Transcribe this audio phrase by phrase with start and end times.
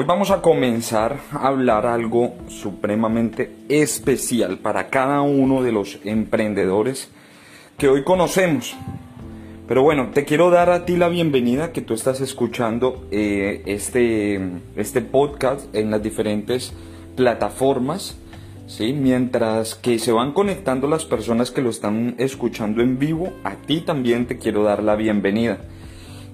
[0.00, 7.10] Hoy vamos a comenzar a hablar algo supremamente especial para cada uno de los emprendedores
[7.76, 8.74] que hoy conocemos.
[9.68, 14.40] Pero bueno, te quiero dar a ti la bienvenida que tú estás escuchando eh, este,
[14.74, 16.72] este podcast en las diferentes
[17.14, 18.16] plataformas.
[18.68, 18.94] ¿sí?
[18.94, 23.82] Mientras que se van conectando las personas que lo están escuchando en vivo, a ti
[23.82, 25.58] también te quiero dar la bienvenida.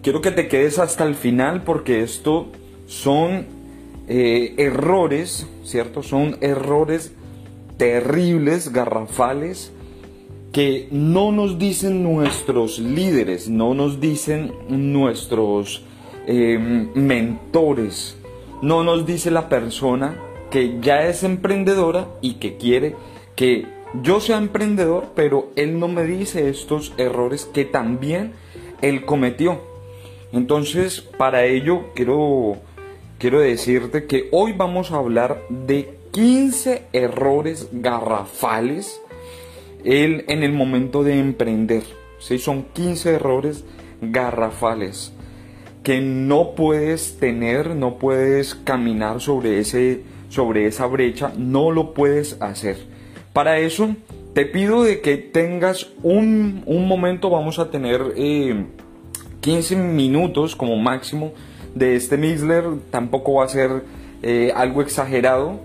[0.04, 2.52] Quiero que te quedes hasta el final porque esto
[2.86, 3.55] son
[4.09, 6.02] eh, errores, ¿cierto?
[6.02, 7.12] Son errores
[7.77, 9.73] terribles, garrafales,
[10.52, 15.82] que no nos dicen nuestros líderes, no nos dicen nuestros
[16.27, 18.16] em, mentores,
[18.62, 20.16] no nos dice la persona
[20.51, 22.95] que ya es emprendedora y que quiere
[23.34, 23.66] que
[24.02, 28.32] yo sea emprendedor, pero él no me dice estos errores que también
[28.82, 29.60] él cometió.
[30.32, 32.57] Entonces, para ello quiero
[33.18, 39.00] quiero decirte que hoy vamos a hablar de 15 errores garrafales
[39.84, 41.84] en, el momento de emprender.
[42.18, 42.38] ¿sí?
[42.38, 43.64] Son 15 errores
[44.00, 45.12] garrafales
[45.82, 52.40] que no puedes tener, no puedes caminar sobre, ese, sobre esa brecha, no lo puedes
[52.42, 52.76] hacer.
[53.32, 53.95] Para eso
[54.34, 58.14] te pido de que tengas un, momento, vamos a tener
[59.40, 61.32] 15 eh, minutos como máximo
[61.77, 63.85] de este Mixler tampoco va a ser
[64.22, 65.60] eh, algo exagerado,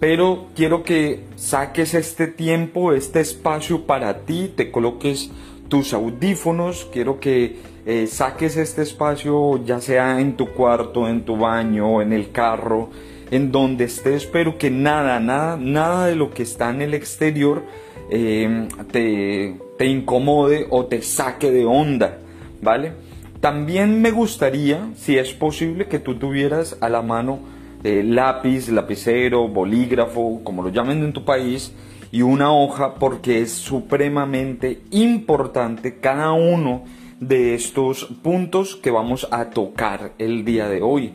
[0.00, 5.30] pero quiero que saques este tiempo, este espacio para ti, te coloques
[5.68, 11.36] tus audífonos, quiero que eh, saques este espacio ya sea en tu cuarto, en tu
[11.36, 12.90] baño, en el carro,
[13.30, 17.62] en donde estés, pero que nada, nada, nada de lo que está en el exterior
[18.10, 22.18] eh, te, te incomode o te saque de onda,
[22.60, 23.11] ¿vale?
[23.42, 27.40] También me gustaría, si es posible, que tú tuvieras a la mano
[27.82, 31.74] eh, lápiz, lapicero, bolígrafo, como lo llamen en tu país,
[32.12, 36.84] y una hoja porque es supremamente importante cada uno
[37.18, 41.10] de estos puntos que vamos a tocar el día de hoy.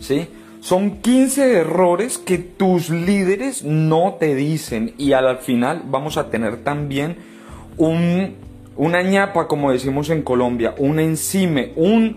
[0.00, 0.26] ¿Sí?
[0.58, 6.64] Son 15 errores que tus líderes no te dicen y al final vamos a tener
[6.64, 7.16] también
[7.76, 8.42] un
[8.76, 12.16] una ñapa, como decimos en Colombia, un encime, un,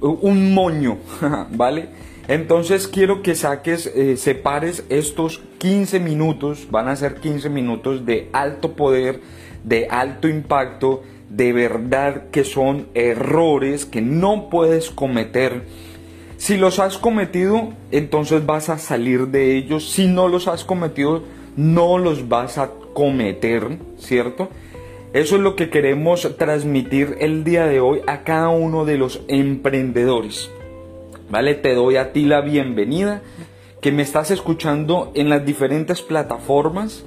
[0.00, 0.98] un moño,
[1.50, 1.88] ¿vale?
[2.28, 8.28] Entonces quiero que saques, eh, separes estos 15 minutos, van a ser 15 minutos de
[8.32, 9.20] alto poder,
[9.62, 15.64] de alto impacto, de verdad que son errores que no puedes cometer.
[16.36, 19.90] Si los has cometido, entonces vas a salir de ellos.
[19.90, 21.22] Si no los has cometido,
[21.56, 24.50] no los vas a cometer, ¿cierto?
[25.12, 29.22] Eso es lo que queremos transmitir el día de hoy a cada uno de los
[29.28, 30.50] emprendedores.
[31.30, 31.54] ¿Vale?
[31.54, 33.22] Te doy a ti la bienvenida,
[33.80, 37.04] que me estás escuchando en las diferentes plataformas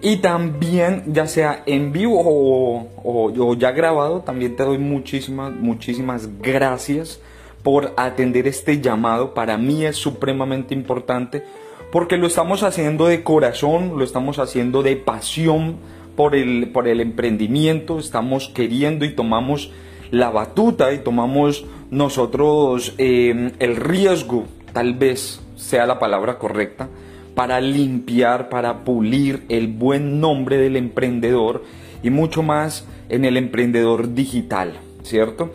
[0.00, 7.20] y también ya sea en vivo o, ya grabado, también te doy muchísimas, muchísimas gracias
[7.62, 9.34] por atender este llamado.
[9.34, 11.44] Para mí es supremamente importante
[11.92, 15.76] porque lo estamos haciendo de corazón, lo estamos haciendo de pasión
[16.16, 19.70] por el, por el emprendimiento, estamos queriendo y tomamos
[20.10, 26.88] la batuta y tomamos nosotros eh, el riesgo, tal vez sea la palabra correcta,
[27.34, 31.64] para limpiar, para pulir el buen nombre del emprendedor
[32.02, 35.52] y mucho más en el emprendedor digital, ¿cierto?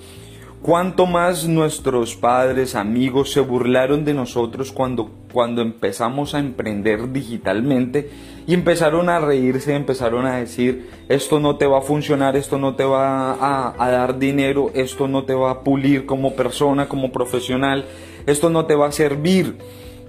[0.62, 8.10] Cuánto más nuestros padres, amigos se burlaron de nosotros cuando, cuando empezamos a emprender digitalmente
[8.48, 12.76] y empezaron a reírse, empezaron a decir, esto no te va a funcionar, esto no
[12.76, 17.12] te va a, a dar dinero, esto no te va a pulir como persona, como
[17.12, 17.86] profesional,
[18.26, 19.58] esto no te va a servir,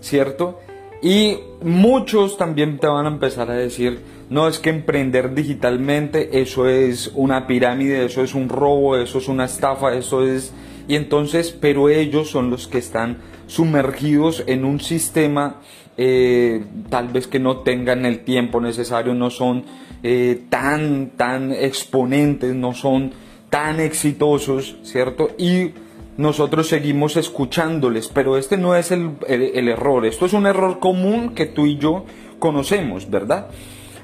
[0.01, 0.59] ¿cierto?
[1.03, 6.69] Y muchos también te van a empezar a decir, no es que emprender digitalmente, eso
[6.69, 10.53] es una pirámide, eso es un robo, eso es una estafa, eso es...
[10.89, 15.60] Y entonces, pero ellos son los que están sumergidos en un sistema
[15.98, 19.65] eh, tal vez que no tengan el tiempo necesario, no son
[20.03, 23.12] eh, tan, tan exponentes, no son
[23.48, 25.30] tan exitosos, ¿cierto?
[25.39, 25.71] Y
[26.18, 31.34] nosotros seguimos escuchándoles, pero este no es el, el error, esto es un error común
[31.34, 32.04] que tú y yo
[32.39, 33.48] conocemos, ¿verdad?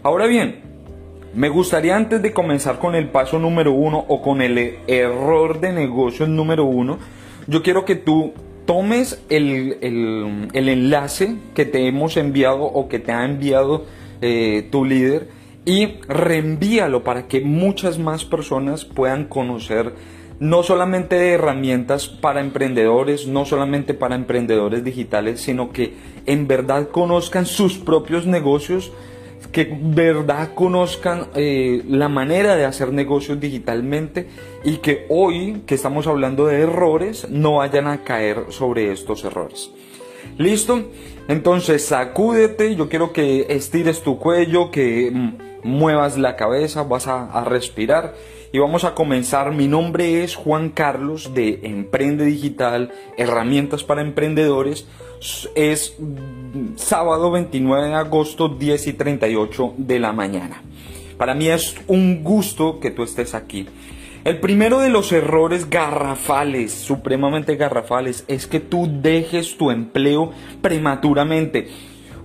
[0.05, 0.57] Ahora bien,
[1.33, 5.73] me gustaría antes de comenzar con el paso número uno o con el error de
[5.73, 6.99] negocio número uno,
[7.47, 8.33] yo quiero que tú
[8.67, 9.79] tomes el,
[10.53, 13.85] enlace que te hemos enviado o que te ha enviado
[14.21, 15.29] eh, tu líder
[15.65, 19.93] y reenvíalo para que muchas más personas puedan conocer
[20.41, 25.95] no solamente de herramientas para emprendedores, no solamente para emprendedores digitales, sino que
[26.27, 28.91] en verdad conozcan sus propios negocios,
[29.51, 34.29] que verdad conozcan eh, la manera de hacer negocios digitalmente
[34.65, 39.71] y que hoy que estamos hablando de errores no vayan a caer sobre estos errores.
[40.39, 40.83] ¿Listo?
[41.29, 45.13] Entonces sacúdete, yo quiero que estires tu cuello, que
[45.63, 48.15] muevas la cabeza, vas a respirar
[48.53, 49.51] y vamos a comenzar.
[49.53, 54.87] Mi nombre es Juan Carlos de Emprende Digital, Herramientas para Emprendedores.
[55.55, 55.97] Es
[56.77, 60.63] sábado 29 de agosto, 10 y 38 de la mañana.
[61.17, 63.67] Para mí es un gusto que tú estés aquí.
[64.25, 71.69] El primero de los errores garrafales, supremamente garrafales, es que tú dejes tu empleo prematuramente.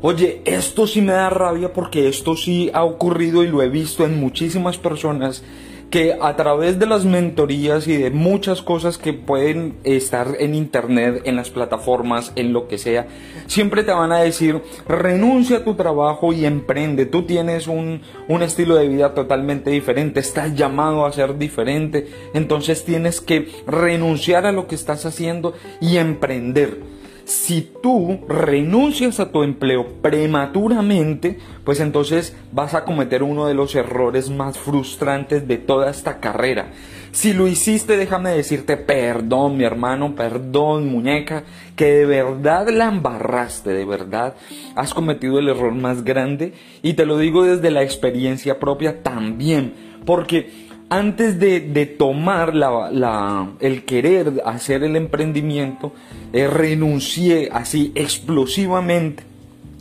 [0.02, 4.06] Oye, esto sí me da rabia porque esto sí ha ocurrido y lo he visto
[4.06, 5.44] en muchísimas personas
[5.90, 11.22] que a través de las mentorías y de muchas cosas que pueden estar en internet,
[11.26, 13.08] en las plataformas, en lo que sea,
[13.48, 17.06] siempre te van a decir, renuncia a tu trabajo y emprende.
[17.06, 22.84] Tú tienes un, un estilo de vida totalmente diferente, estás llamado a ser diferente, entonces
[22.84, 26.97] tienes que renunciar a lo que estás haciendo y emprender
[27.48, 33.74] si tú renuncias a tu empleo prematuramente, pues entonces vas a cometer uno de los
[33.74, 36.74] errores más frustrantes de toda esta carrera.
[37.14, 41.46] Si lo hiciste, déjame decirte perdón, mi hermano, perdón, muñeca,
[41.78, 44.36] que de verdad la embarraste, de verdad
[44.76, 46.52] has cometido el error más grande
[46.82, 49.74] y te lo digo desde la experiencia propia también,
[50.06, 52.54] porque antes de, tomar
[53.60, 55.94] el querer hacer el emprendimiento,
[56.34, 59.24] eh, renuncié así explosivamente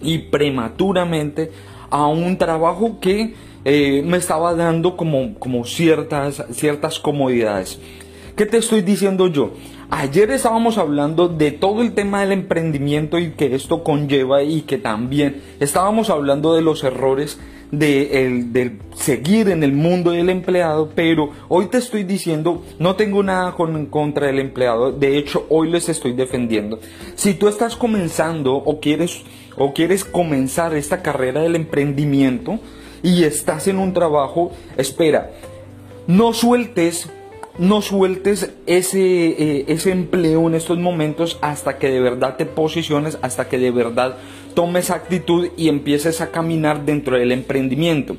[0.03, 1.50] y prematuramente
[1.91, 7.79] a un trabajo que eh, me estaba dando como, como ciertas, ciertas comodidades.
[8.35, 9.53] ¿Qué te estoy diciendo yo?
[9.88, 14.79] Ayer estábamos hablando de todo el tema del emprendimiento y que esto conlleva y que
[14.79, 17.38] también estábamos hablando de los errores
[17.71, 23.53] de, seguir en el mundo del empleado, pero hoy te estoy diciendo, no tengo nada
[23.53, 26.79] con, contra el empleado, de hecho hoy les estoy defendiendo.
[27.15, 29.23] Si tú estás comenzando o quieres,
[29.57, 32.59] o quieres comenzar esta carrera del emprendimiento
[33.03, 35.31] y estás en un trabajo, espera,
[36.07, 37.11] no sueltes
[37.59, 43.19] no sueltes ese, eh, ese empleo en estos momentos hasta que de verdad te posiciones,
[43.23, 44.19] hasta que de verdad
[44.56, 48.17] tomes actitud y empieces a caminar dentro del emprendimiento.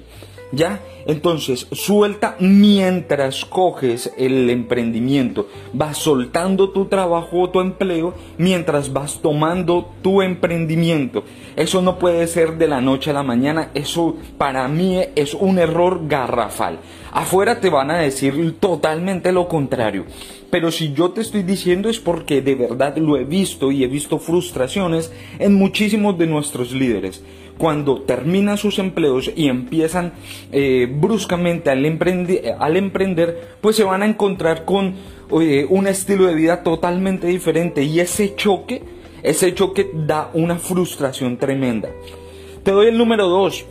[0.52, 0.80] ¿Ya?
[1.08, 5.48] Entonces, suelta mientras coges el emprendimiento.
[5.74, 11.24] Vas soltando tu trabajo o tu empleo mientras vas tomando tu emprendimiento.
[11.56, 13.72] Eso no puede ser de la noche a la mañana.
[13.74, 16.80] Eso para mí es un error garrafal.
[17.18, 20.06] Afuera te van a decir totalmente lo contrario.
[20.52, 23.88] Pero si yo te estoy diciendo es porque de verdad lo he visto y he
[23.88, 27.24] visto frustraciones en muchísimos de nuestros líderes
[27.58, 30.14] cuando terminan sus empleos y empiezan
[30.52, 31.84] eh, bruscamente al,
[32.60, 34.94] al, emprender, pues se van a encontrar con
[35.32, 38.84] un estilo de vida totalmente diferente y ese choque,
[39.24, 41.90] ese choque da una frustración tremenda.
[42.62, 43.66] Te doy el número dos.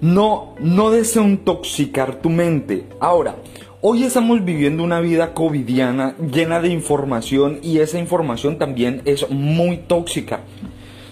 [0.00, 2.86] No, no desintoxicar tu mente.
[3.00, 3.36] Ahora,
[3.82, 9.76] Hoy estamos viviendo una vida covidiana llena de información y esa información también es muy
[9.76, 10.40] tóxica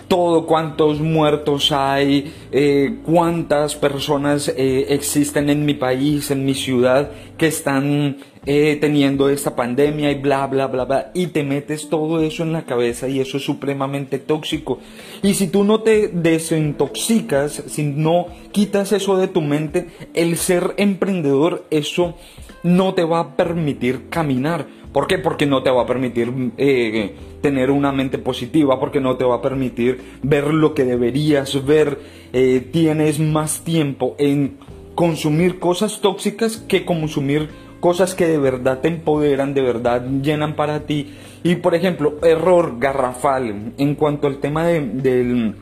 [0.09, 7.11] todo, cuántos muertos hay, eh, cuántas personas eh, existen en mi país, en mi ciudad,
[7.37, 12.21] que están eh, teniendo esta pandemia y bla, bla, bla, bla, y te metes todo
[12.21, 14.79] eso en la cabeza y eso es supremamente tóxico.
[15.23, 20.75] Y si tú no te desintoxicas, si no quitas eso de tu mente, el ser
[20.77, 22.17] emprendedor, eso
[22.63, 25.19] no te va a permitir caminar ¿Por qué?
[25.19, 29.35] Porque no te va a permitir eh, tener una mente positiva, porque no te va
[29.35, 31.99] a permitir ver lo que deberías ver.
[32.33, 34.57] Eh, tienes más tiempo en
[34.95, 37.49] consumir cosas tóxicas que consumir
[37.85, 41.13] cosas que de verdad te empoderan, de verdad llenan para ti.
[41.43, 45.53] Y por ejemplo, error garrafal en cuanto al tema de,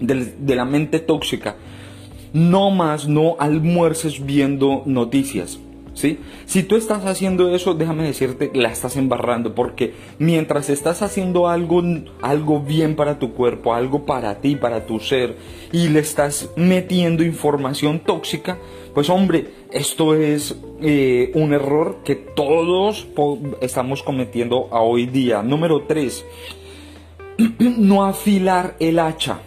[0.00, 1.56] de la mente tóxica.
[2.32, 5.60] No más, no almuerces viendo noticias.
[6.46, 11.82] Si tú estás haciendo eso, déjame decirte, la estás embarrando, porque mientras estás haciendo algo,
[12.22, 15.36] algo bien para tu cuerpo, algo para ti, para tu ser,
[15.72, 18.58] y le estás metiendo información tóxica,
[18.98, 23.06] pues hombre, esto es eh, un error que todos
[23.60, 25.40] estamos cometiendo a hoy día.
[25.40, 26.24] Número 3,
[27.78, 29.38] no afilar el hacha.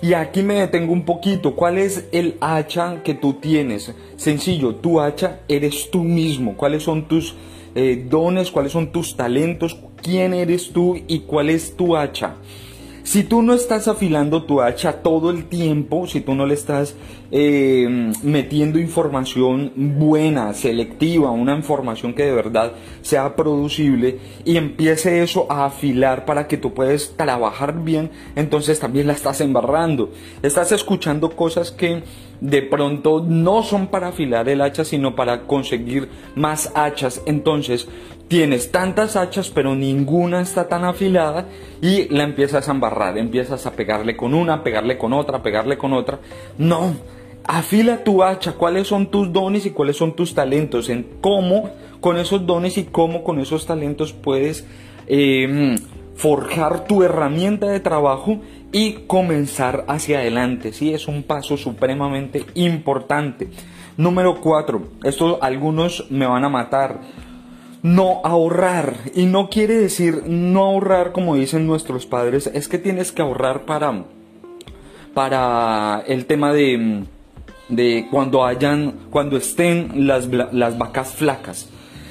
[0.00, 1.54] Y aquí me detengo un poquito.
[1.54, 3.94] ¿Cuál es el hacha que tú tienes?
[4.16, 6.56] Sencillo, tu hacha eres tú mismo.
[6.56, 7.34] ¿Cuáles son tus
[7.74, 12.36] eh, dones, cuáles son tus talentos, quién eres tú y cuál es tu hacha.
[13.08, 16.94] Si tú no estás afilando tu hacha todo el tiempo, si tú no le estás
[17.30, 25.46] eh, metiendo información buena, selectiva, una información que de verdad sea producible y empiece eso
[25.50, 30.12] a afilar para que tú puedas trabajar bien, entonces también la estás embarrando.
[30.42, 32.02] Estás escuchando cosas que
[32.42, 37.22] de pronto no son para afilar el hacha, sino para conseguir más hachas.
[37.24, 37.88] Entonces,
[38.28, 41.46] tienes tantas hachas, pero ninguna está tan afilada
[41.80, 45.94] y la empiezas a embarrar, empiezas a pegarle con una, pegarle con otra, pegarle con
[45.94, 46.20] otra.
[46.58, 46.94] No,
[47.44, 51.70] afila tu hacha, cuáles son tus dones y cuáles son tus talentos, en cómo
[52.00, 54.66] con esos dones y cómo con esos talentos puedes
[55.06, 55.76] em,
[56.14, 58.40] forjar tu herramienta de trabajo
[58.72, 60.72] y comenzar hacia adelante.
[60.72, 63.48] Sí, es un paso supremamente importante.
[63.96, 64.82] Número 4.
[65.04, 67.00] Esto algunos me van a matar
[67.82, 68.96] no ahorrar.
[69.14, 73.64] Y no quiere decir no ahorrar como dicen nuestros padres, es que tienes que ahorrar
[73.64, 74.04] para,
[75.14, 77.04] para el tema de,
[77.68, 81.68] de cuando hayan, cuando estén las, las vacas flacas.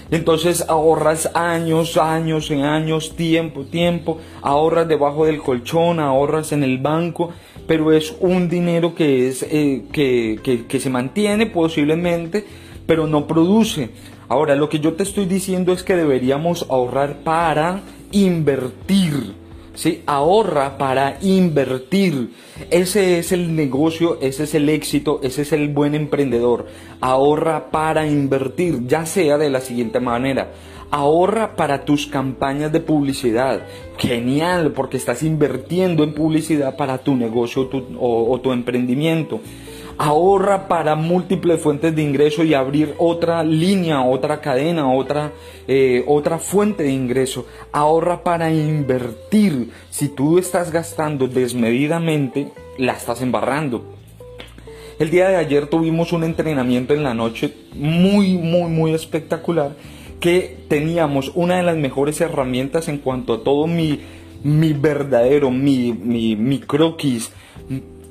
[0.10, 6.78] Entonces ahorras años, años, en años, tiempo, tiempo, ahorras debajo del colchón, ahorras en el
[6.78, 7.34] banco,
[7.68, 12.46] pero es un dinero que, es, eh, que, que, que se mantiene posiblemente,
[12.86, 13.90] pero no produce.
[14.30, 17.82] Ahora, lo que yo te estoy diciendo es que deberíamos ahorrar para
[18.12, 19.36] invertir.
[19.74, 20.04] ¿sí?
[20.06, 22.32] Ahorra para invertir.
[22.70, 26.68] Ese es el negocio, ese es el éxito, ese es el buen emprendedor.
[27.00, 30.52] Ahorra para invertir, ya sea de la siguiente manera.
[30.92, 33.62] Ahorra para tus campañas de publicidad.
[33.98, 37.70] Genial, porque estás invirtiendo en publicidad para tu negocio
[38.00, 39.40] o tu emprendimiento
[39.98, 45.32] ahorra para múltiples fuentes de ingreso y abrir otra línea, otra cadena, otra,
[45.68, 47.46] eh, otra fuente de ingreso.
[47.72, 49.72] Ahorra para invertir.
[49.89, 53.98] Si tú estás gastando desmedidamente, la estás embarrando.
[55.00, 59.75] El día de ayer tuvimos un entrenamiento en la noche muy, muy, muy espectacular
[60.20, 64.00] que teníamos una de las mejores herramientas en cuanto a todo mi,
[64.44, 67.32] mi verdadero, mi, mi, mi croquis,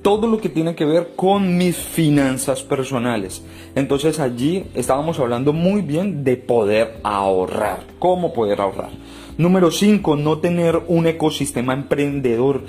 [0.06, 3.42] todo lo que tiene que ver con mis finanzas personales.
[3.74, 7.80] Entonces allí estábamos hablando muy bien de poder ahorrar.
[7.98, 8.90] ¿Cómo poder ahorrar?
[9.36, 12.62] Número 5, no tener un ecosistema emprendedor.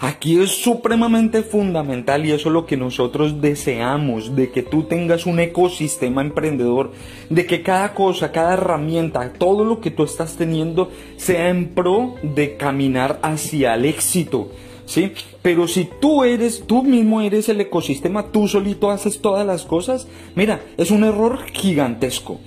[0.00, 5.24] Aquí es supremamente fundamental y eso es lo que nosotros deseamos, de que tú tengas
[5.24, 6.92] un ecosistema emprendedor,
[7.30, 12.16] de que cada cosa, cada herramienta, todo lo que tú estás teniendo sea en pro
[12.22, 14.50] de caminar hacia el éxito.
[14.92, 15.12] ¿Sí?
[15.40, 20.06] Pero si tú eres, tú mismo eres el ecosistema, tú solito haces todas las cosas,
[20.36, 22.40] mira, es un error gigantesco.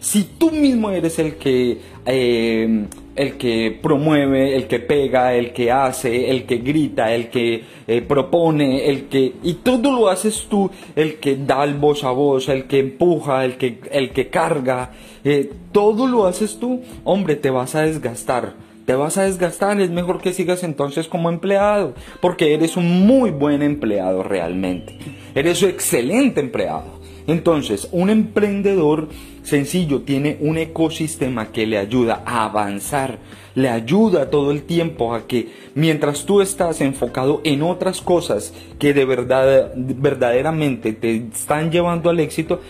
[0.00, 5.70] Si tú mismo eres el que, eh, el que promueve, el que pega, el que
[5.70, 9.34] hace, el que grita, el que eh, propone, el que...
[9.44, 13.44] Y todo lo haces tú, el que da el voz a voz, el que empuja,
[13.44, 14.90] el que, el que carga,
[15.22, 19.90] eh, todo lo haces tú, hombre, te vas a desgastar te vas a desgastar, es
[19.90, 24.96] mejor que sigas entonces como empleado, porque eres un muy buen empleado realmente.
[25.34, 27.00] Eres un excelente empleado.
[27.26, 29.08] Entonces, un emprendedor
[29.42, 33.18] sencillo tiene un ecosistema que le ayuda a avanzar,
[33.54, 38.92] le ayuda todo el tiempo a que mientras tú estás enfocado en otras cosas que
[38.92, 42.60] de verdad verdaderamente te están llevando al éxito,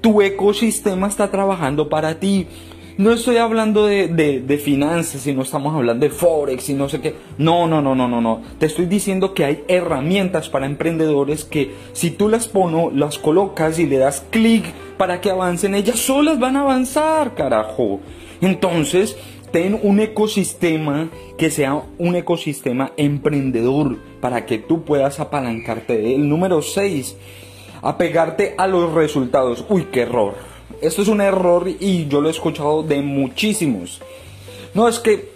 [0.00, 2.46] tu ecosistema está trabajando para ti
[2.98, 7.14] no estoy hablando de, de, finanzas, no estamos hablando de Forex y no sé qué.
[7.38, 8.42] No, no, no, no, no, no.
[8.58, 13.78] Te estoy diciendo que hay herramientas para emprendedores que si tú las pones, las colocas
[13.78, 14.64] y le das clic
[14.96, 18.00] para que avancen, ellas solas van a avanzar, carajo.
[18.40, 19.16] Entonces,
[19.52, 26.16] ten un ecosistema que sea un ecosistema emprendedor para que tú puedas apalancarte.
[26.16, 27.16] El número 6,
[27.80, 29.64] apegarte a los resultados.
[29.68, 30.47] Uy, qué error
[30.80, 34.00] esto es un error y yo lo he escuchado de muchísimos.
[34.74, 35.28] No es que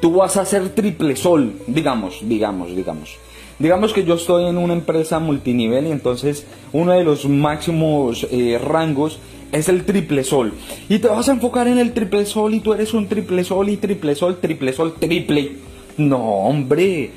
[0.00, 3.16] tú vas a hacer triple sol, digamos, digamos, digamos.
[3.58, 8.58] Digamos que yo estoy en una empresa multinivel y entonces uno de los máximos eh,
[8.62, 9.18] rangos
[9.52, 10.52] es el triple sol.
[10.88, 13.68] Y te vas a enfocar en el triple sol y tú eres un triple sol
[13.68, 15.52] y triple sol, triple sol, triple.
[15.98, 17.10] No, hombre.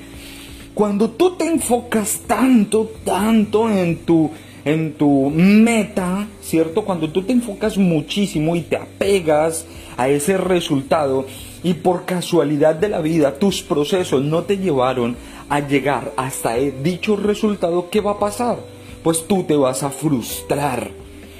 [0.73, 4.29] Cuando tú te enfocas tanto, tanto en tu
[4.65, 6.84] en tu meta, ¿cierto?
[6.84, 11.25] Cuando tú te enfocas muchísimo y te apegas a ese resultado
[11.63, 15.15] y por casualidad de la vida tus procesos no te llevaron
[15.50, 18.57] a llegar hasta dicho resultado, ¿qué va a pasar?
[19.03, 20.89] Pues tú te vas a frustrar.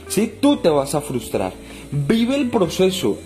[0.08, 0.32] ¿Sí?
[0.40, 1.52] Tú te vas a frustrar.
[1.92, 3.18] vive el proceso,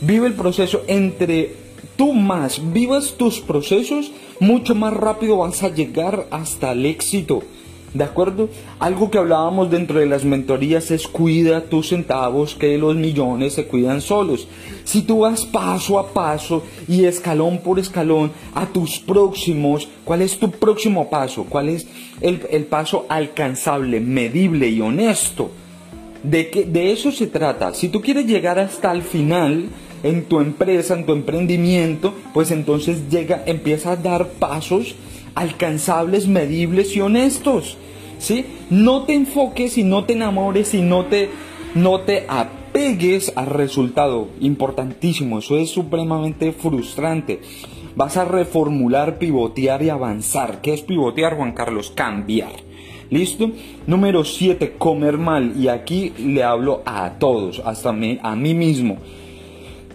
[0.00, 1.56] vive el proceso entre
[1.96, 7.42] tú más vivas tus procesos, mucho más rápido vas a llegar hasta el éxito.
[7.94, 8.50] ¿De acuerdo?
[8.78, 13.66] Algo que hablábamos dentro de las mentorías es cuida tus centavos que los millones se
[13.66, 14.46] cuidan solos.
[14.84, 20.38] Si tú vas paso a paso y escalón por escalón a tus próximos, ¿cuál es
[20.38, 21.46] tu próximo paso?
[21.48, 21.86] ¿Cuál es
[22.20, 25.50] el, el paso alcanzable, medible y honesto?
[26.22, 27.72] De, que, de eso se trata.
[27.72, 29.70] Si tú quieres llegar hasta el final
[30.02, 34.94] en tu empresa, en tu emprendimiento, pues entonces llega, empieza a dar pasos
[35.38, 37.76] alcanzables, medibles y honestos.
[38.18, 38.44] ¿sí?
[38.70, 41.30] No te enfoques y no te enamores y no te,
[41.74, 44.28] no te apegues al resultado.
[44.40, 47.40] Importantísimo, eso es supremamente frustrante.
[47.94, 50.60] Vas a reformular, pivotear y avanzar.
[50.60, 51.92] ¿Qué es pivotear, Juan Carlos?
[51.94, 52.52] Cambiar.
[53.10, 53.52] ¿Listo?
[53.86, 55.54] Número 7, comer mal.
[55.56, 58.98] Y aquí le hablo a todos, hasta mí, a mí mismo.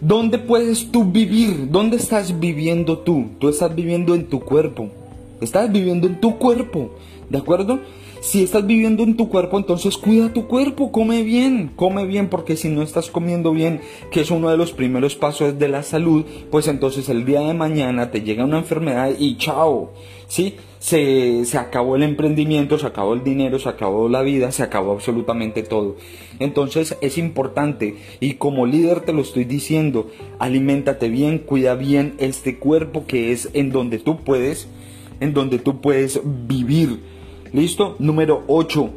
[0.01, 1.69] ¿Dónde puedes tú vivir?
[1.69, 3.27] ¿Dónde estás viviendo tú?
[3.39, 4.89] Tú estás viviendo en tu cuerpo.
[5.43, 6.91] Estás viviendo en tu cuerpo,
[7.29, 7.79] ¿de acuerdo?
[8.23, 12.55] Si estás viviendo en tu cuerpo, entonces cuida tu cuerpo, come bien, come bien, porque
[12.55, 13.81] si no estás comiendo bien,
[14.11, 17.53] que es uno de los primeros pasos de la salud, pues entonces el día de
[17.53, 19.91] mañana te llega una enfermedad y chao,
[20.29, 20.55] ¿sí?
[20.79, 24.93] Se, se acabó el emprendimiento, se acabó el dinero, se acabó la vida, se acabó
[24.93, 25.97] absolutamente todo.
[26.39, 30.09] Entonces es importante y como líder te lo estoy diciendo,
[30.39, 34.69] aliméntate bien, cuida bien este cuerpo que es en donde tú puedes
[35.23, 36.99] en donde tú puedes vivir.
[37.53, 37.95] ¿Listo?
[37.99, 38.89] Número 8.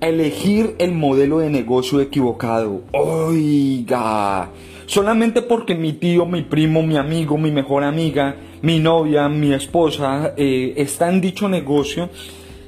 [0.00, 2.82] Elegir el modelo de negocio equivocado.
[2.92, 4.50] Oiga.
[4.86, 10.34] Solamente porque mi tío, mi primo, mi amigo, mi mejor amiga, mi novia, mi esposa
[10.36, 12.10] eh, está en dicho negocio,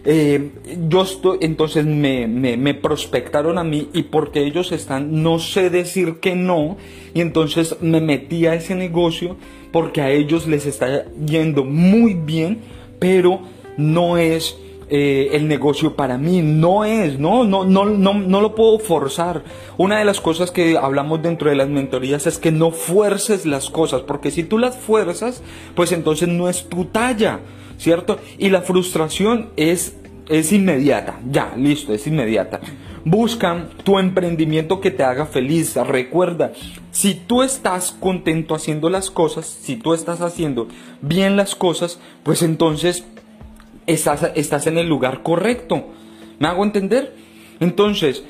[0.04, 0.50] eh,
[0.88, 5.70] yo estoy, entonces me, me, me, prospectaron a mí y porque ellos están, no sé
[5.70, 6.76] decir que no,
[7.14, 9.36] y entonces me metí a ese negocio
[9.70, 12.58] porque a ellos les está yendo muy bien,
[12.98, 13.40] pero
[13.76, 14.56] no es
[14.94, 19.42] eh, el negocio para mí, no es, no, no, no, no, no lo puedo forzar.
[19.78, 23.70] Una de las cosas que hablamos dentro de las mentorías es que no fuerces las
[23.70, 25.42] cosas, porque si tú las fuerzas,
[25.74, 27.40] pues entonces no es tu talla,
[27.78, 28.18] ¿cierto?
[28.36, 29.96] Y la frustración es,
[30.28, 32.60] es inmediata, ya, listo, es inmediata.
[33.06, 35.74] Busca tu emprendimiento que te haga feliz.
[35.74, 36.52] Recuerda,
[36.90, 40.68] si tú estás contento haciendo las cosas, si tú estás haciendo
[41.00, 43.06] bien las cosas, pues entonces
[43.86, 45.84] estás, estás en el lugar correcto.
[46.38, 47.14] ¿Me hago entender?
[47.60, 48.24] Entonces,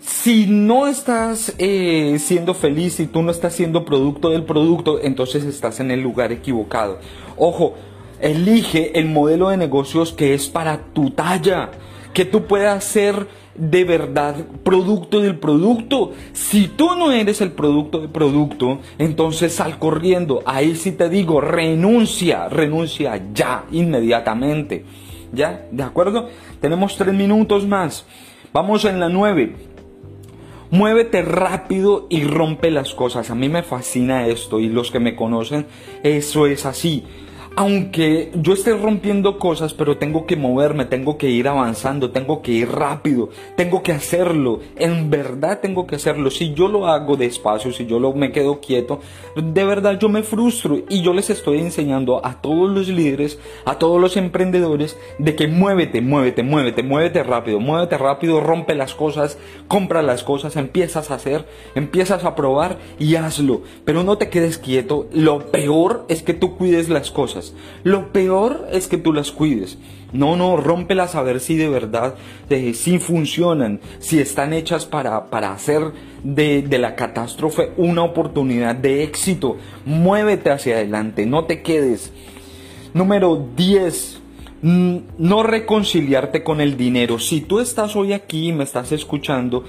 [0.00, 5.44] si no estás eh, siendo feliz, si tú no estás siendo producto del producto, entonces
[5.44, 6.98] estás en el lugar equivocado.
[7.36, 7.74] Ojo,
[8.20, 11.70] elige el modelo de negocios que es para tu talla,
[12.12, 16.12] que tú puedas ser de verdad producto del producto.
[16.32, 20.42] Si tú no eres el producto del producto, entonces sal corriendo.
[20.46, 24.84] Ahí sí te digo, renuncia, renuncia ya, inmediatamente.
[25.32, 25.66] ¿Ya?
[25.70, 26.28] ¿De acuerdo?
[26.60, 28.04] Tenemos tres minutos más.
[28.52, 29.54] Vamos en la nueve.
[30.70, 33.30] Muévete rápido y rompe las cosas.
[33.30, 35.66] A mí me fascina esto y los que me conocen,
[36.02, 37.04] eso es así
[37.56, 42.52] aunque yo esté rompiendo cosas, pero tengo que moverme, tengo que ir avanzando, tengo que
[42.52, 46.30] ir rápido, tengo que hacerlo, en verdad tengo que hacerlo.
[46.30, 49.00] Si yo lo hago despacio, si yo me quedo quieto,
[49.36, 53.78] de verdad yo me frustro y yo les estoy enseñando a todos los líderes, a
[53.78, 59.38] todos los emprendedores, de que muévete, muévete, muévete, muévete rápido, muévete rápido, rompe las cosas,
[59.68, 64.58] compra las cosas, empiezas a hacer, empiezas a probar y hazlo, pero no te quedes
[64.58, 65.08] quieto.
[65.12, 67.39] Lo peor es que tú cuides las cosas.
[67.84, 69.78] Lo peor es que tú las cuides.
[70.12, 72.14] No, no, rómpelas a ver si de verdad,
[72.48, 75.92] eh, si funcionan, si están hechas para, para hacer
[76.24, 79.56] de, de la catástrofe una oportunidad de éxito.
[79.84, 82.12] Muévete hacia adelante, no te quedes.
[82.92, 84.18] Número 10.
[84.62, 87.18] No reconciliarte con el dinero.
[87.18, 89.64] Si tú estás hoy aquí y me estás escuchando,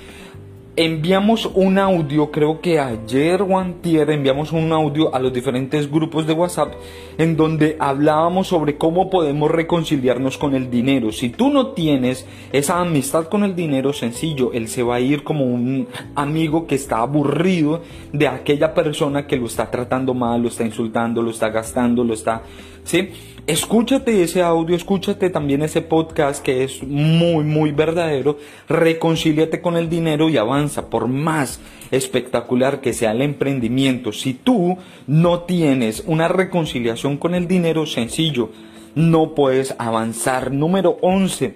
[0.76, 6.26] enviamos un audio, creo que ayer o antier enviamos un audio a los diferentes grupos
[6.26, 6.74] de WhatsApp
[7.18, 11.12] en donde hablábamos sobre cómo podemos reconciliarnos con el dinero.
[11.12, 15.24] Si tú no tienes esa amistad con el dinero, sencillo, él se va a ir
[15.24, 17.82] como un amigo que está aburrido
[18.14, 22.14] de aquella persona que lo está tratando mal, lo está insultando, lo está gastando, lo
[22.14, 22.44] está...
[22.84, 23.10] ¿Sí?
[23.48, 28.38] Escúchate ese audio, escúchate también ese podcast que es muy, muy verdadero.
[28.70, 30.90] Reconcíliate con el dinero y avanza.
[30.90, 37.48] Por más espectacular que sea el emprendimiento, si tú no tienes una reconciliación con el
[37.48, 38.52] dinero, sencillo,
[38.94, 40.52] no puedes avanzar.
[40.52, 41.56] Número 11,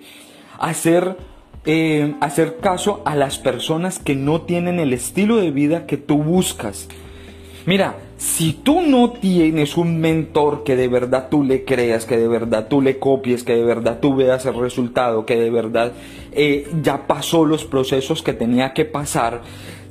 [0.58, 1.18] hacer
[1.68, 6.18] eh, hacer caso a las personas que no tienen el estilo de vida que tú
[6.22, 6.88] buscas.
[7.66, 12.28] Mira, si tú no tienes un mentor que de verdad tú le creas, que de
[12.28, 15.92] verdad tú le copies, que de verdad tú veas el resultado, que de verdad
[16.32, 19.42] eh, ya pasó los procesos que tenía que pasar,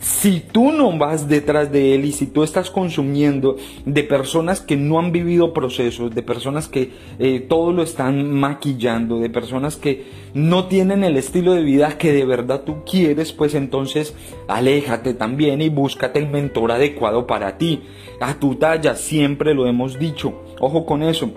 [0.05, 4.77] si tú no vas detrás de él y si tú estás consumiendo de personas que
[4.77, 10.05] no han vivido procesos, de personas que eh, todo lo están maquillando, de personas que
[10.35, 14.15] no tienen el estilo de vida que de verdad tú quieres, pues entonces
[14.47, 17.81] aléjate también y búscate el mentor adecuado para ti,
[18.21, 20.35] a tu talla, siempre lo hemos dicho.
[20.61, 21.31] Ojo con eso.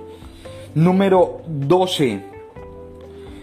[0.76, 2.37] Número 12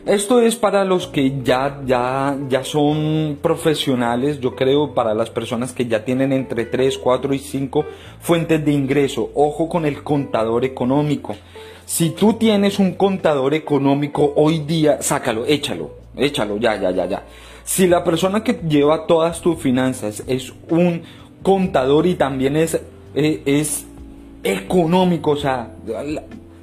[0.06, 5.72] esto es para los que ya, ya, ya son profesionales, yo creo, para las personas
[5.72, 7.84] que ya tienen entre 3, 4 y 5
[8.20, 9.30] fuentes de ingreso.
[9.34, 11.34] Ojo con el contador económico.
[11.86, 17.22] Si tú tienes un contador económico hoy día, sácalo, échalo, échalo, ya, ya, ya, ya.
[17.64, 21.02] Si la persona que lleva todas tus finanzas es un
[21.42, 22.78] contador y también es,
[23.14, 23.86] eh, es
[24.42, 25.70] económico, o sea,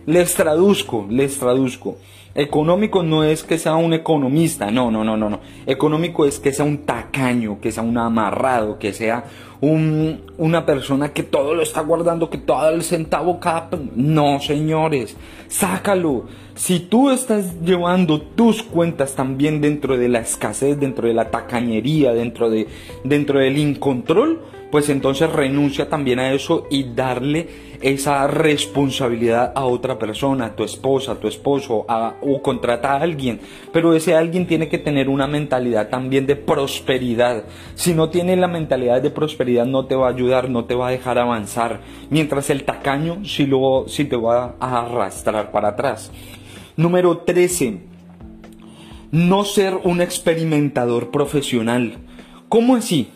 [0.06, 1.98] les traduzco, les traduzco.
[2.34, 5.42] Económico no es que sea un economista, no, no, no, no, no.
[5.66, 9.26] Económico es que sea un tacaño, que sea un amarrado, que sea
[9.60, 13.76] un, una persona que todo lo está guardando, que todo el centavo cap.
[13.96, 15.18] No, señores,
[15.50, 16.26] sácalo.
[16.56, 22.14] Si tú estás llevando tus cuentas también dentro de la escasez, dentro de la tacañería,
[22.14, 22.68] dentro, de,
[23.04, 24.42] dentro del incontrol,
[24.72, 30.64] pues entonces renuncia también a eso y darle esa responsabilidad a otra persona, a tu
[30.64, 31.86] esposa, a tu esposo,
[32.22, 33.40] o contrata a alguien.
[33.74, 37.44] Pero ese alguien tiene que tener una mentalidad también de prosperidad.
[37.76, 40.88] Si no tiene la mentalidad de prosperidad no te va a ayudar, no te va
[40.88, 41.82] a dejar avanzar.
[42.10, 46.12] Mientras el tacaño sí, lo, sí te va a arrastrar para atrás.
[46.78, 47.80] Número 13.
[49.12, 51.98] No ser un experimentador profesional.
[52.48, 53.10] ¿Cómo así?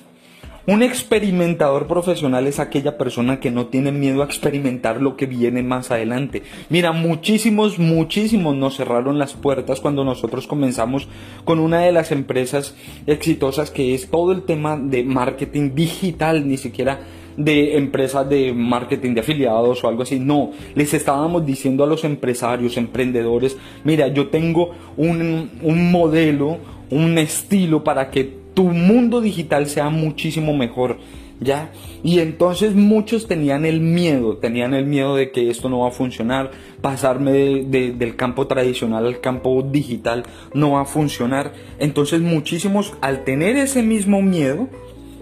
[0.67, 5.61] Un experimentador profesional es aquella persona que no tiene miedo a experimentar lo que viene
[5.61, 6.41] más adelante.
[6.69, 11.07] Mira, muchísimos, muchísimos nos cerraron las puertas cuando nosotros comenzamos
[11.43, 12.75] con una de las empresas
[13.05, 17.01] exitosas que es todo el tema de marketing digital, ni siquiera
[17.37, 20.19] de empresas de marketing de afiliados o algo así.
[20.19, 26.57] No, les estábamos diciendo a los empresarios, emprendedores, mira, yo tengo un, un modelo,
[26.89, 30.97] un estilo para que tu mundo digital sea muchísimo mejor.
[31.41, 31.71] ¿Ya?
[32.01, 35.91] Y entonces muchos tenían el miedo, tenían el miedo de que esto no va a
[35.91, 37.33] funcionar, pasarme
[37.65, 41.51] del campo tradicional al campo digital no va a funcionar.
[41.77, 44.69] Entonces muchísimos al tener ese mismo miedo,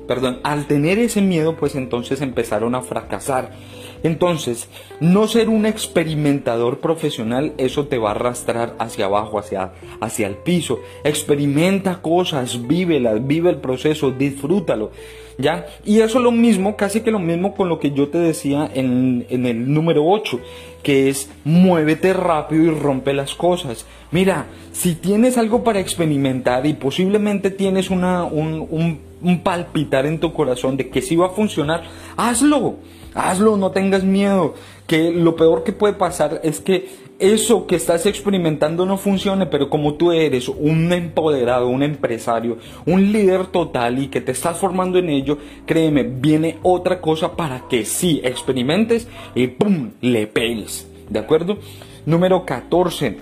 [0.07, 3.51] perdón, al tener ese miedo pues entonces empezaron a fracasar.
[4.03, 4.67] Entonces,
[4.99, 10.35] no ser un experimentador profesional, eso te va a arrastrar hacia abajo, hacia, hacia el
[10.35, 10.79] piso.
[11.05, 14.91] Experimenta cosas, vívelas, vive el proceso, disfrútalo.
[15.37, 15.65] ¿Ya?
[15.83, 18.69] Y eso es lo mismo, casi que lo mismo con lo que yo te decía
[18.71, 20.39] en, en el número 8,
[20.83, 23.87] que es muévete rápido y rompe las cosas.
[24.11, 30.19] Mira, si tienes algo para experimentar y posiblemente tienes una, un, un, un palpitar en
[30.19, 31.83] tu corazón de que sí va a funcionar,
[32.15, 32.75] hazlo.
[33.13, 34.55] Hazlo, no tengas miedo.
[34.87, 39.69] Que lo peor que puede pasar es que eso que estás experimentando no funcione, pero
[39.69, 44.97] como tú eres un empoderado, un empresario, un líder total y que te estás formando
[44.99, 49.91] en ello, créeme, viene otra cosa para que sí experimentes y ¡pum!
[50.01, 50.87] le pegues.
[51.09, 51.59] ¿De acuerdo?
[52.05, 53.17] Número 14.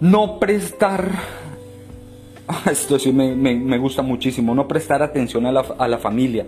[0.00, 1.10] No prestar
[2.70, 6.46] esto sí me, gusta muchísimo, no prestar atención a la, a la, familia.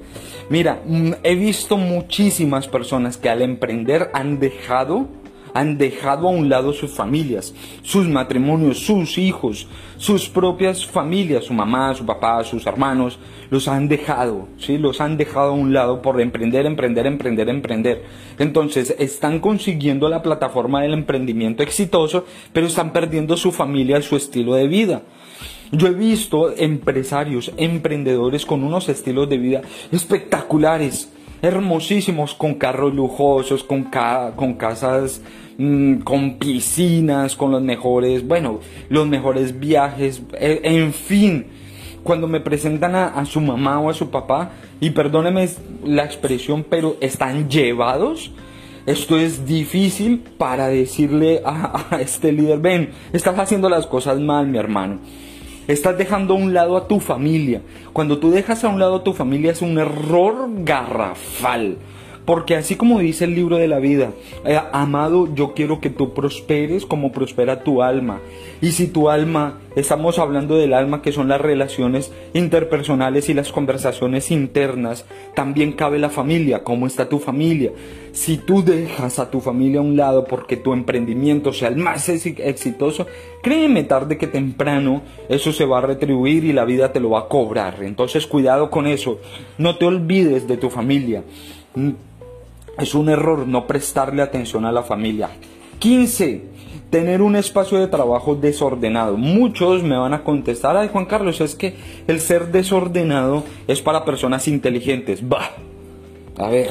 [0.48, 5.08] Mira, mm, he visto muchísimas personas que al emprender han dejado,
[5.54, 11.54] han dejado a un lado sus familias, sus matrimonios, sus hijos, sus propias familias, su
[11.54, 13.18] mamá, su papá, sus hermanos,
[13.50, 14.78] los han dejado, ¿sí?
[14.78, 18.04] Los han dejado a un lado por emprender, emprender, emprender, emprender.
[18.38, 24.54] Entonces, están consiguiendo la plataforma del emprendimiento exitoso, pero están perdiendo su familia, su estilo
[24.54, 25.02] de vida.
[25.70, 33.64] Yo he visto empresarios, emprendedores con unos estilos de vida espectaculares, hermosísimos, con carros lujosos,
[33.64, 35.20] con, casas,
[35.58, 41.46] mm, con piscinas, con los mejores, bueno, los mejores viajes, e, en fin.
[42.02, 45.50] Cuando me presentan a, su mamá o a su papá, y perdóneme
[45.84, 48.30] la expresión, pero están llevados,
[48.86, 54.46] esto es difícil para decirle a, a, este líder, ven, estás haciendo las cosas mal,
[54.46, 55.00] mi hermano.
[55.68, 57.60] Estás dejando a un lado a tu familia.
[57.92, 61.76] Cuando tú dejas a un lado a tu familia es un error garrafal.
[62.28, 64.10] Porque así como dice el libro de la vida,
[64.44, 68.20] eh, amado, yo quiero que tú prosperes como prospera tu alma.
[68.60, 73.50] Y si tu alma, estamos hablando del alma que son las relaciones interpersonales y las
[73.50, 77.72] conversaciones internas, también cabe la familia, cómo está tu familia.
[78.12, 82.10] Si tú dejas a tu familia a un lado porque tu emprendimiento sea el más
[82.10, 83.06] exitoso,
[83.42, 87.20] créeme tarde que temprano eso se va a retribuir y la vida te lo va
[87.20, 87.82] a cobrar.
[87.82, 89.18] Entonces cuidado con eso.
[89.56, 91.22] No te olvides de tu familia.
[92.78, 95.30] Es un error no prestarle atención a la familia.
[95.78, 96.58] 15
[96.90, 99.16] tener un espacio de trabajo desordenado.
[99.16, 101.74] Muchos me van a contestar, ay Juan Carlos, es que
[102.06, 105.26] el ser desordenado es para personas inteligentes.
[105.26, 105.50] Bah,
[106.38, 106.70] a ver,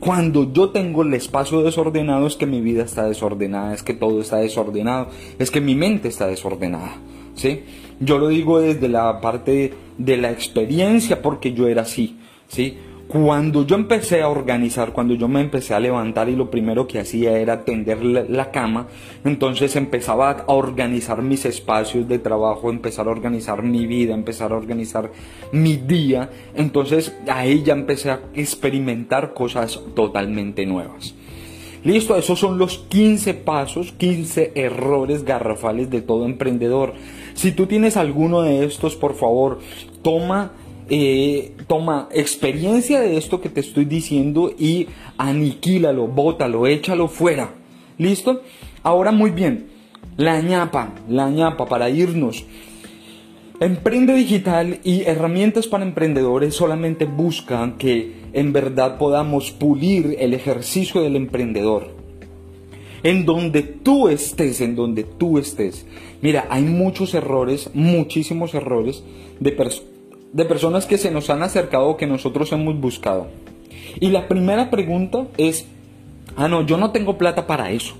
[0.00, 4.20] cuando yo tengo el espacio desordenado es que mi vida está desordenada, es que todo
[4.20, 5.08] está desordenado,
[5.38, 6.96] es que mi mente está desordenada.
[7.34, 7.64] ¿sí?
[8.00, 12.18] Yo lo digo desde la parte de la experiencia porque yo era así.
[12.48, 12.76] ¿sí?
[13.08, 16.98] Cuando yo empecé a organizar, cuando yo me empecé a levantar y lo primero que
[16.98, 18.88] hacía era tender la, cama,
[19.24, 24.56] entonces empezaba a organizar mis espacios de trabajo, empezar a organizar mi vida, empezar a
[24.56, 25.12] organizar
[25.52, 31.14] mi día, entonces ahí ya empecé a experimentar cosas totalmente nuevas.
[31.84, 36.94] Listo, esos son los 15 pasos, 15 errores garrafales de todo emprendedor.
[37.34, 39.58] Si tú tienes alguno de estos, por favor,
[40.00, 40.52] toma
[40.88, 47.54] eh, toma experiencia de esto que te estoy diciendo y aniquílalo, bótalo, échalo fuera.
[47.96, 48.42] ¿Listo?
[48.82, 49.68] Ahora muy bien,
[50.16, 52.44] la ñapa, la ñapa para irnos.
[53.60, 61.02] Emprende Digital y herramientas para emprendedores solamente buscan que en verdad podamos pulir el ejercicio
[61.02, 61.94] del emprendedor.
[63.04, 65.86] En donde tú estés, en donde tú estés.
[66.20, 69.04] Mira, hay muchos errores, muchísimos errores
[69.40, 69.93] de personas
[70.34, 73.28] de personas que se nos han acercado o que nosotros hemos buscado.
[74.00, 75.66] Y la primera pregunta es,
[76.36, 77.94] ah, no, yo no tengo plata para eso.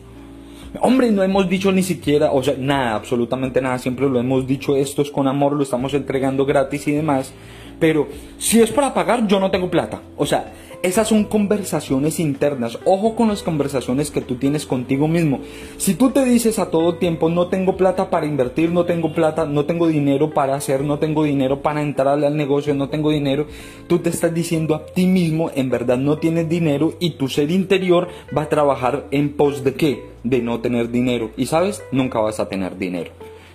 [0.80, 4.74] Hombre, no hemos dicho ni siquiera, o sea, nada, absolutamente nada, siempre lo hemos dicho,
[4.74, 7.32] esto es con amor, lo estamos entregando gratis y demás,
[7.78, 10.02] pero si es para pagar, yo no tengo plata.
[10.16, 12.78] O sea, esas son conversaciones internas.
[12.84, 15.40] Ojo con las conversaciones que tú tienes contigo mismo.
[15.76, 19.46] Si tú te dices a todo tiempo, no tengo plata para invertir, no tengo plata,
[19.46, 23.46] no tengo dinero para hacer, no tengo dinero para entrarle al negocio, no tengo dinero,
[23.86, 27.50] tú te estás diciendo a ti mismo, en verdad no tienes dinero y tu ser
[27.50, 30.02] interior va a trabajar en pos de qué?
[30.22, 31.30] De no tener dinero.
[31.36, 33.12] Y sabes, nunca vas a tener dinero.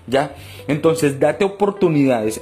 [0.07, 0.35] ¿Ya?
[0.67, 2.41] Entonces, date oportunidades.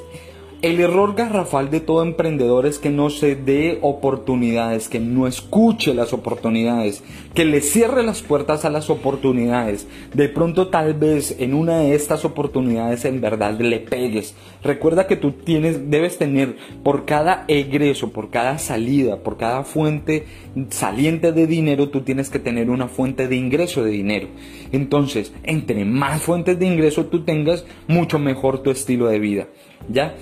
[0.63, 5.93] El error garrafal de todo emprendedor es que no se dé oportunidades, que no escuche
[5.93, 7.04] las oportunidades,
[7.36, 9.88] que le cierre las puertas a las oportunidades.
[10.15, 14.34] De pronto tal vez en una de estas oportunidades en verdad le pegues.
[14.63, 20.26] Recuerda que tú tienes, debes tener por cada egreso, por cada salida, por cada fuente
[20.72, 24.28] saliente de dinero, tú tienes que tener una fuente de ingreso de dinero.
[24.72, 29.48] Entonces, entre más fuentes de ingreso tú tengas, mucho mejor tu estilo de vida.
[29.88, 30.15] ¿Ya?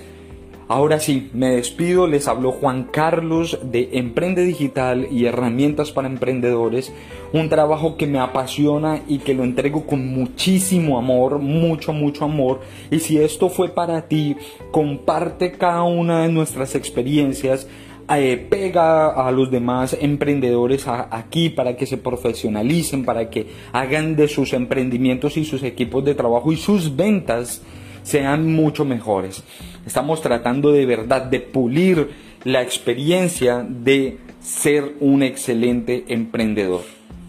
[0.68, 6.92] Ahora sí, me despido, les habló Juan Carlos de Emprende Digital y Herramientas para Emprendedores,
[7.32, 12.62] un trabajo que me apasiona y que lo entrego con muchísimo amor, mucho, mucho amor.
[12.90, 14.34] Y si esto fue para ti,
[14.72, 17.68] comparte cada una de nuestras experiencias.
[18.08, 24.26] Eh, pega a los demás emprendedores aquí para que se profesionalicen, para que hagan de
[24.26, 27.62] sus emprendimientos y sus equipos de trabajo y sus ventas
[28.06, 29.42] sean mucho mejores.
[29.84, 32.10] Estamos tratando de verdad de pulir
[32.44, 36.82] la experiencia de ser un excelente emprendedor.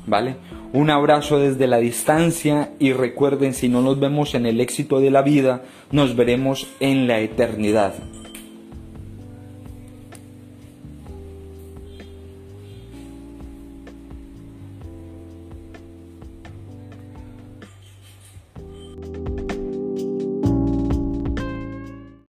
[0.06, 0.36] ¿Vale?
[0.74, 5.10] Un abrazo desde la distancia y recuerden, si no nos vemos en el éxito de
[5.10, 7.96] la vida, nos veremos en la eternidad.